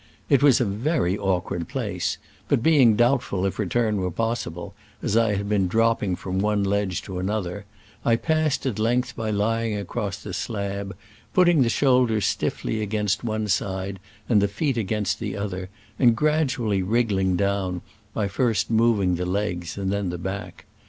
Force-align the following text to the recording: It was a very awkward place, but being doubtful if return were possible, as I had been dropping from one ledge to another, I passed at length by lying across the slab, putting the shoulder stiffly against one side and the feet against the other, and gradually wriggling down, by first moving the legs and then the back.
It 0.29 0.41
was 0.41 0.59
a 0.59 0.65
very 0.65 1.15
awkward 1.15 1.67
place, 1.67 2.17
but 2.47 2.63
being 2.63 2.95
doubtful 2.95 3.45
if 3.45 3.59
return 3.59 3.97
were 3.97 4.09
possible, 4.09 4.73
as 5.03 5.15
I 5.15 5.35
had 5.35 5.47
been 5.47 5.67
dropping 5.67 6.15
from 6.15 6.39
one 6.39 6.63
ledge 6.63 7.03
to 7.03 7.19
another, 7.19 7.65
I 8.03 8.15
passed 8.15 8.65
at 8.65 8.79
length 8.79 9.15
by 9.15 9.29
lying 9.29 9.77
across 9.77 10.17
the 10.17 10.33
slab, 10.33 10.95
putting 11.35 11.61
the 11.61 11.69
shoulder 11.69 12.19
stiffly 12.19 12.81
against 12.81 13.23
one 13.23 13.47
side 13.47 13.99
and 14.27 14.41
the 14.41 14.47
feet 14.47 14.75
against 14.75 15.19
the 15.19 15.37
other, 15.37 15.69
and 15.99 16.17
gradually 16.17 16.81
wriggling 16.81 17.35
down, 17.35 17.83
by 18.11 18.27
first 18.27 18.71
moving 18.71 19.17
the 19.17 19.25
legs 19.27 19.77
and 19.77 19.93
then 19.93 20.09
the 20.09 20.17
back. 20.17 20.65